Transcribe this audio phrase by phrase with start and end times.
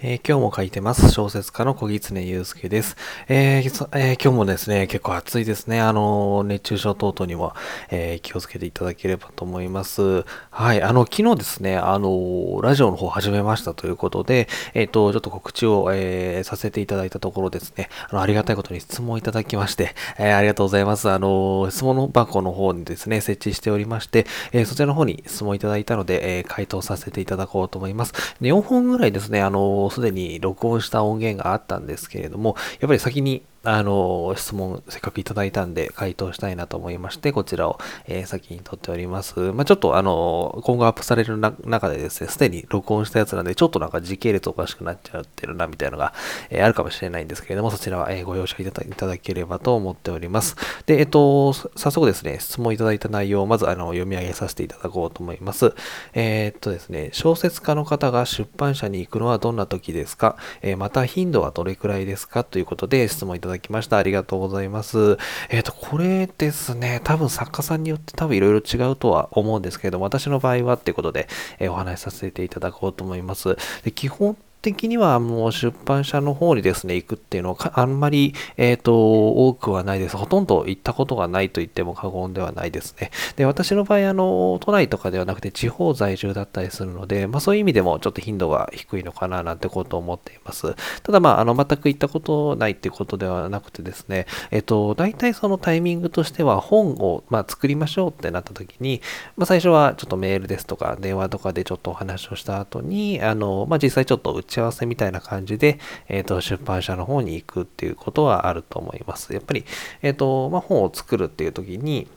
[0.00, 1.10] えー、今日も書いてます。
[1.10, 5.80] 小説家の小狐祐介です、えーえー、今日もですね、結構暑いですね。
[5.80, 7.52] あの、熱中症等々にも、
[7.90, 10.24] え気をつけていただければと思います。
[10.50, 21.10] はい、あの、昨日ですね、あの、ラジオの方始めましたということで、えっ、と、ちょっと告知を、えさせていただいたところですね、あの、ありがたいことに質問いただきまして、えありがとうございます。
[21.10, 28.12] あの、質問箱の方にですね、設置しておりまして、えそちらの方に質問いただいたので、え回答させていただこうと思います。
[28.40, 39.38] で4本ぐらいですね、あの、すでに録音した音源があったんですけれども、やっぱり先にあの、質問せっかくいただいたんで回答したいなと思いまして、こちらを、えー、先に撮っております。
[39.52, 46.14] まあ、ちょっとあの、今後アップされる中でですね、すでに録音したやつなんで、ちょっとなんか時系列おかしくなっちゃってるな、みたいなのが、
[46.50, 50.56] えー、あるかもしれないんですけれども、そちらは、えー、ご容赦いただければと思っております。
[50.86, 55.74] で、えっと、早速ですね、質問いただいた内容をまずあの読み上げさせていただこうと思います。
[56.14, 62.44] え、っとですね、小説家の方が出版社に行くのはどんな時ですか、えまた頻度はどれくらいですか？
[62.44, 63.96] ということで質問いただただきました。
[63.96, 65.16] ありがとうございます。
[65.48, 73.56] えっ、ー、と、これですね、多分作家さんによって多分いろいろ違うとは思うんですけれども、私の場合はってことで、えー、お話しさせていただこうと思います。
[73.82, 74.36] で基本
[74.72, 80.16] 的にはもう出版社の方にですね、行くっていうのはあんまり、えっ、ー、と、多くはないです。
[80.16, 83.10] ほとんど行ったことがないと言っても過言ではないですね。
[83.36, 90.74] で、私の場合、あの、都内とかではなくて地方在住だったりするので、まあそういう意味でもちょっと頻度が低いのかななんてことを思っています。
[91.02, 99.00] ただまあ、あの、全く行ったことないっていうことではなくてですね、えっ、ー、と、大体そのタイミングとしては本を、まあ、作りましょうってなった時に、
[99.36, 105.78] まあ最初はちょっとメールですとか電話とかでちょっとお話をした後に、あの、まあ実際ちょっと打ち合わせみたいな感じで、
[106.08, 109.32] えっ、ー、と、出版社の方に行くっていうことはあると思います。
[109.32, 109.64] やっぱり、
[110.02, 112.08] えっ、ー、と、まあ、本を作るっていう時に、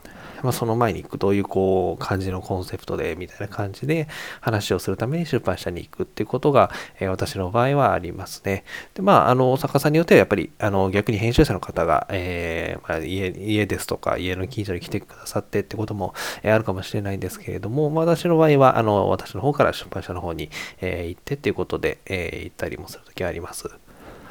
[0.43, 4.07] まあ、その前に行くどういうこう感じのコンセプトでみたいな感じで
[4.39, 8.63] 話をするために出版社に行くっていうことが、えー、私の場合はありますね。
[8.93, 20.49] で、まあ、あの、作家さんによってはやっぱり、あの、逆に編集者の方が、えー、まあ、家、家ですとか、家の近所に来てくださってってことも、え、あるかもしれないんですけれども、まあ、私の場合は、あの、私の方から出版社の方に、
[20.81, 23.69] えー、行ってっていうことで、え、行ったりもするときはあります。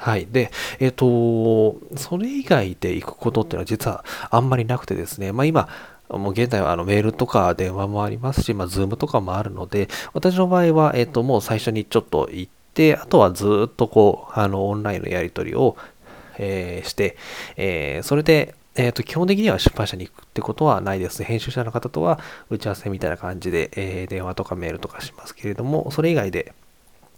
[0.01, 0.27] はい。
[0.27, 5.69] で、えっ、ー、と、それ以外で行くことっていうのは実はあんまりなくてですね、まあ今、
[6.09, 15.77] もう現在はあのメールとか電話もありますし、まあ、ズームとかもあるので、私の場合は、えっ、ー、と、もう最初にちょっと行って、あとはずっとこう、あの、オンラインのやり取りを、
[16.39, 17.19] えー、して、
[17.59, 21.23] えー、それで、えっ、と、基本的には出版社に行くってことはないです。
[21.23, 22.19] 編集者の方とは
[22.49, 26.55] 打ち合わせみたいな感じで、え電話とかメールとかしますけれども、それ以外で、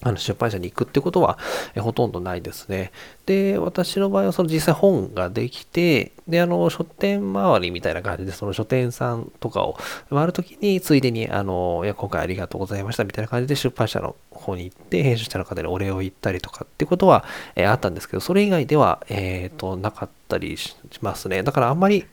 [0.03, 1.39] あの出版社に行くってことは、
[1.75, 2.91] えほとんどないですね。
[3.27, 9.77] で、私の場合はその実際本ができて、で、あの、書店周りみたいな感じで、その書店さんとかを
[10.11, 17.25] 回るときに、ついでに、あの、いや、今回ありがとうございましたみたいな感じで出版社の方に行って、編集者の方にお礼を言ったりとかってことは、
[17.55, 21.43] え、あったんですけど、それ以外では、えっ、ー、と、なかったりしますね。
[21.43, 22.07] だからあんまり、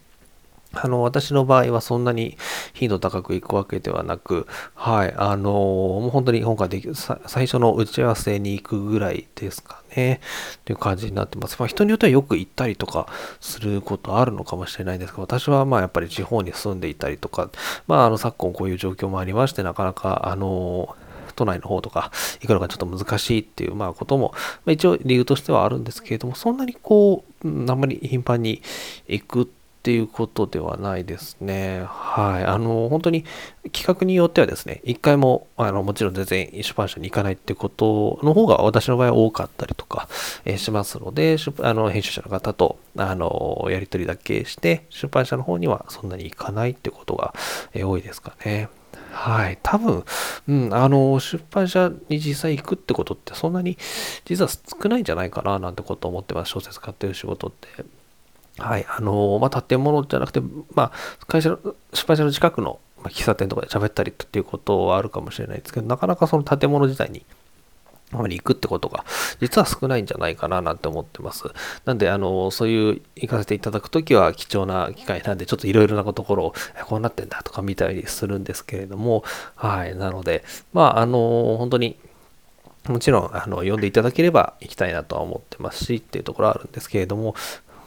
[0.74, 2.38] あの、私の場合はそんなに
[2.74, 10.22] 頻度高くいくわけではなく、はい、あの、もう本当に今回で最初の打ち合わせに行くぐらいですかね、
[10.57, 11.57] っていう感じになってます。
[11.59, 13.07] まあ人によってはよく行ったりとか
[13.40, 17.50] することあるのかもしれないんですけど、私はまあやっぱり地方に住んでいたりとか、
[17.88, 20.96] まああの昨今こういう状況もありまして、なかなかあの、
[21.36, 24.34] 都内の方とか行くのがちょっと難しいっていう、まあ、ことも、
[24.66, 28.62] まあ、一応理由としてはあるんですけれども、そんなにこう、あんまり頻繁に
[29.07, 29.50] 行く
[29.80, 31.84] っていうことではないですね。
[31.88, 32.44] はい。
[32.44, 33.24] あの、本当に
[33.72, 40.10] 企画によってはですね、一回も、あの、もちろん全然出版社に行かないってことの方が私の場合は多かったりとか、
[40.44, 47.34] え、しますので、あの、編集者の方と、あの、やり取りだけして、出版社の方にはそんなに行かないってことが、
[47.74, 48.68] え、多いですかね。
[49.12, 49.58] はい。
[49.64, 50.04] 多分、
[50.50, 53.78] うん、あの、出版社に実際行くってことってそんなに
[54.26, 56.50] 実は少ないんじゃないかななんてことを思ってます。
[56.50, 57.99] 小説家っていう仕事って。
[58.59, 60.42] はい、あのまあ、建物じゃなくて、
[60.74, 61.59] まあ、会社の、
[61.94, 67.25] 出版社の近くの、ま、喫茶店とかで喋ったりっていうことはあるかもしれないですけど、なかなかその建物自体に、
[68.12, 69.06] あまり行くってことが、
[69.39, 71.44] 実は少ないんじゃないかななんて思ってます。
[71.86, 76.54] なんで、あの、そういう行かせていただくときは貴重な機会なんで、ちょっといろいろなところを、
[76.88, 79.24] こうなってんだとか見たりするんですけれども、
[79.56, 80.44] はい、なので、
[80.74, 81.98] まあ、あの、本当に、
[82.88, 87.36] もちろん、あの、読んでいただければ行きたいなとは思ってますし、っていうところはあるんですけれども、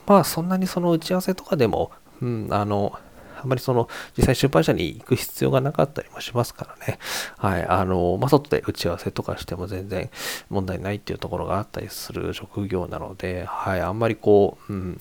[0.06, 1.90] まあそんなにその打ち合わせとかでも、
[2.20, 2.98] うん、あの、
[3.42, 6.98] あんまりその実際出版社に行く必要がなかったりもしますからね。
[7.36, 7.66] はい。
[7.66, 10.10] あの、まあ、外で打ち合わせとかしても全然
[10.48, 13.80] 問題ないっていうところがあったりする職業なので、はい。
[13.80, 15.00] あんまりこう、うん、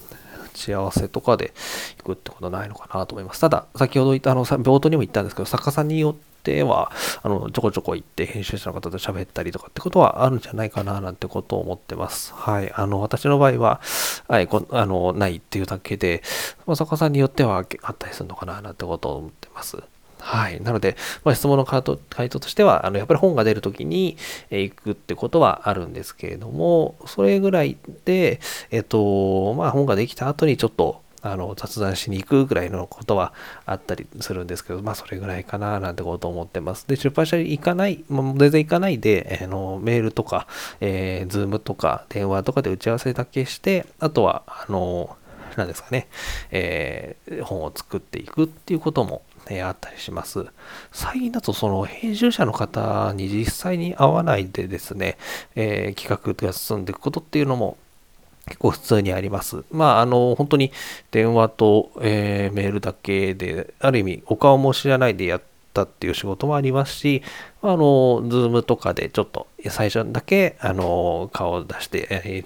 [0.53, 1.53] ち合わせとかで
[2.03, 3.41] 行くってことないのかなと思います。
[3.41, 12.33] ただ、先ほど言った、あの、冒頭にも言ったんですけど、作家さんによっっては、あの、ちょこちょこ行って編集者の方と喋ったりとかってことはあるんじゃないかななんてことを思ってます。
[12.33, 12.71] はい。
[12.73, 13.79] あの、私の場合は、
[14.27, 16.23] はい、こあの、ないっていうだけで、
[16.65, 19.77] ま作家さんによってはあったりするのかななんてことを思ってます。
[20.21, 20.61] はい。
[20.61, 21.97] なので、まあ、質問の回答
[22.39, 24.17] としては、あのやっぱり本が出るときに、
[24.51, 28.39] え、行くってことはあるんですけれども、それぐらいで、
[28.69, 33.33] えっ、と、まあ、本ができた後にちょっと、あの雑談しに行くぐらいのことは
[33.65, 36.87] あったりするんですけど、まあそれぐらいかななんてことを思ってます。
[36.87, 40.47] で、出版社に行かない、もう全然行かないで、えー、のメールとか、
[40.79, 45.15] えー、ズームとか電話とかで打ち合わせだけして、あとは、あの、
[45.57, 46.07] なんですかね、
[46.49, 50.45] えー、本を作っていくっていうことも、ね、あったりします。
[50.91, 55.17] 最近だとその編集者の方に実際に会わないでですね、
[55.55, 57.77] えー、企画が進んでいくことっていうのも
[58.47, 59.63] 結構普通にあります。
[59.71, 60.71] まあ、あの、本当に
[61.11, 67.23] 電話と、えー、メールだけで、ある意味お顔も知らないでやってたっていう仕事もありますし、
[67.63, 72.43] あの、ズームとかでちょっと最初だけ、あの、顔を出して、え、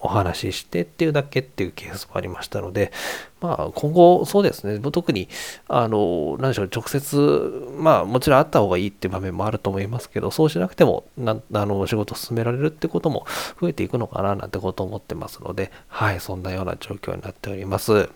[0.00, 2.92] お話ししてっていうだけっていうケースもありましたので、
[3.40, 5.28] まあ、今後、そうですね、特に、
[5.68, 13.26] あの、何でしょう、直接、まあ、もちろんあった方がいいっていう場面もあると思いますけど、そうしなくても、なあの、仕事を進められるってことも
[13.60, 18.10] 増えていくのかな、なんてことを思ってますので、はい、そんなような状況になっております。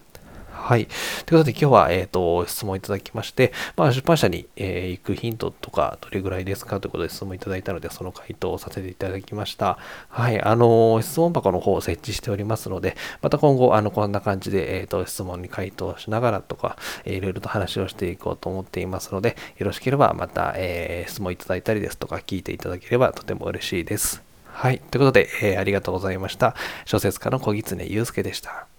[0.62, 0.86] はい。
[1.26, 6.78] ということで今日は、えっ、ー、と、質問いただきまして、まあ、出版社に、えー、行くヒントとか、どれぐらいですか？
[6.78, 9.76] ということで質問いただいたので、その回答をさせていただきました。
[10.08, 10.40] はい。
[10.40, 24.22] あの、質問箱の方を設置しておりますので、また今後、あの、こんな感じで、えっ、と、質問に回答しながらとか、えー、いろいろと話をしていこうと思っていますので、よろしければまた、え、質問いただいたりですとか、聞いていただければとても嬉しいです。
[24.46, 24.78] はい。
[24.78, 26.54] ということで、えー、ありがとうございました。
[26.84, 28.71] 小説家の小狐祐介でした。